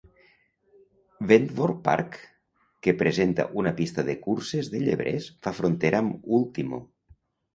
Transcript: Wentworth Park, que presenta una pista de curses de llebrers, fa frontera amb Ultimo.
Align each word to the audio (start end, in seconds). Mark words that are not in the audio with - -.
Wentworth 1.31 1.83
Park, 1.87 2.15
que 2.87 2.95
presenta 3.01 3.45
una 3.63 3.75
pista 3.81 4.07
de 4.09 4.15
curses 4.23 4.69
de 4.77 4.83
llebrers, 4.87 5.27
fa 5.43 5.53
frontera 5.59 6.01
amb 6.07 6.33
Ultimo. 6.39 6.81